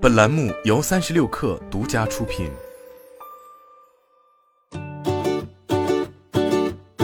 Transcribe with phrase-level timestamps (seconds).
[0.00, 2.48] 本栏目由三十六氪独家出品。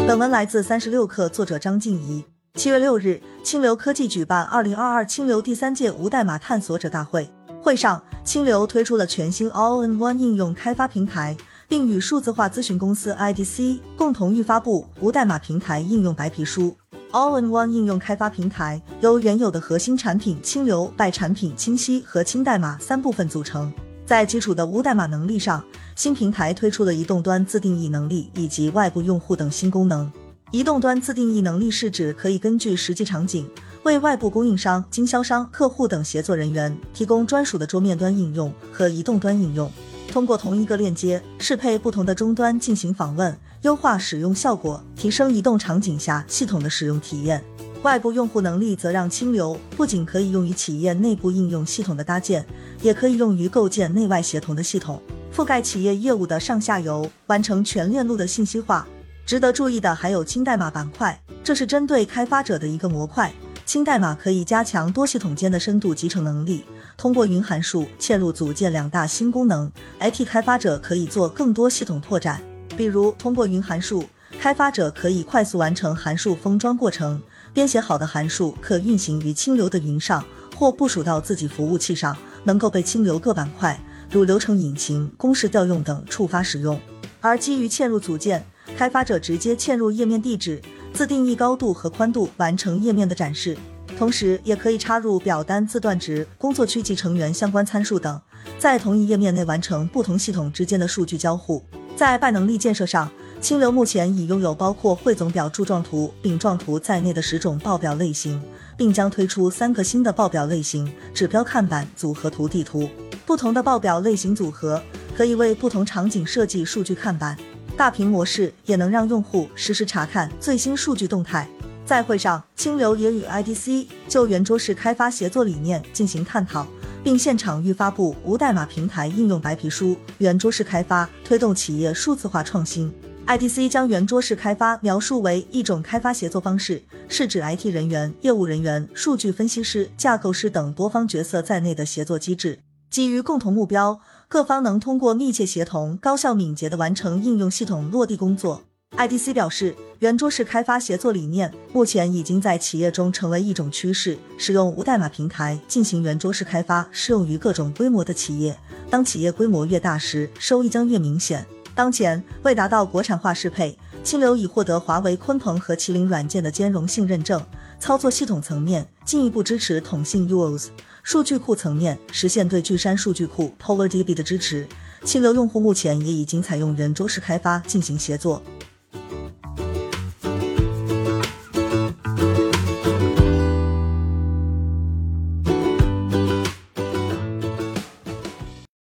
[0.06, 2.24] 本文来自三十六氪，作者张静怡。
[2.54, 7.28] 七月六日，清流科技举办二零二二清流第三届无代码探索者大会。
[7.60, 11.36] 会上，清流推出了全新 All-in-One 应用开发平台，
[11.66, 16.76] 并与数字化咨询公司 IDC 共同预发布无代码平台应用白皮书。
[17.14, 23.72] All-in-One 应用开发平台由原有的核心产品清流、拜产品清晰和轻代码三部分组成。
[24.04, 25.62] 在基础的无代码能力上，
[25.94, 30.10] 新平台推出了移动端自定义能力以及外部用户等新功能。
[30.50, 33.48] 移动端自定义能力是指可以根据实际场景，
[33.84, 39.70] 为外部供应商、经销商、客户等协作人员提供专属的桌面端应用和移动端应用，
[40.14, 47.42] 通过同一个链接适配不同的终端进行访问，优化使用效果，提升移动场景下系统的使用体验。
[47.82, 52.46] 外部用户能力则让清流不仅可以用于企业内部应用系统的搭建，
[52.80, 55.02] 也可以用于构建内外协同的系统，
[55.34, 58.86] 覆盖企业业务的上下游，完成全链路的信息化。
[59.26, 63.32] 值得注意的还有轻代码板块，这是针对开发者的一个模块。
[63.66, 66.62] 轻代码可以加强多系统间的深度集成能力，
[66.96, 72.40] 通过云函数嵌入组件两大新功能，IT 开发者可以做更多系统拓展。
[72.76, 74.04] 比如，通过云函数，
[74.40, 77.20] 开发者可以快速完成函数封装过程，
[77.52, 80.24] 编写好的函数可运行于清流的云上，
[80.56, 83.78] 或部署到自己服务器上，能够被清流各板块，
[84.10, 86.80] 如流程引擎、公式调用等触发使用。
[87.20, 88.44] 而基于嵌入组件。
[88.78, 90.60] 开发者直接嵌入页面地址，
[90.92, 93.56] 自定义高度和宽度，完成页面的展示。
[93.96, 98.20] 同时，也可以插入表单字段值、工作区及成员相关参数等，
[98.58, 101.62] 在同一页面内完成不同系统之间的数据交互。
[101.96, 103.08] 在拜能力建设上，
[103.40, 108.42] 清流目前已拥有包括汇总表、柱状图、饼状图在内的十种报表类型，
[108.76, 112.88] 并将推出三个新的报表类型：指标看板、组合图、地图。
[113.24, 114.82] 不同的报表类型组合
[115.16, 117.38] 可以为不同场景设计数据看板。
[117.76, 121.48] 大屏模式也能让用户实时查看最新数据动态。
[121.86, 126.66] 在会上，清流也与 IDC 就圆桌式开发协作理念进行探讨，
[127.02, 129.94] 并现场预发布无代码平台应用白皮书。
[130.18, 132.90] 圆桌式开发推动企业数字化创新。
[133.26, 142.60] IDC 将圆桌式开发描述为一种开发协作方式，是指 IT 人员、业务人员、数据分析师、架构师等多方角色在内的协作机制。
[142.90, 148.62] 基于共同目标，各方能通过密切协同、高效敏捷地完成应用系统落地工作。
[148.96, 154.16] IDC 表示，圆桌式开发协作理念目前已经在企业中成为一种趋势。
[154.38, 158.56] 使用无代码平台进行圆桌式开发，适用于各种规模的企业。
[158.88, 161.44] 当企业规模越大时，收益将越明显。
[161.74, 167.44] 当前，为达到国产化适配，清流已获得华为鲲鹏和麒麟软件的兼容性认证。
[167.80, 170.68] 操作系统层面，进一步支持统信 UOS。
[171.02, 174.68] 数据库层面实现对巨山数据库 PolarDB 的支持，
[175.04, 178.40] 清流用户目前也已经采用圆桌式开发进行协作。